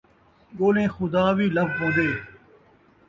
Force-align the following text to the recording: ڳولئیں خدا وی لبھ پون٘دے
ڳولئیں 0.57 0.93
خدا 0.95 1.25
وی 1.37 1.47
لبھ 1.55 1.73
پون٘دے 1.77 2.09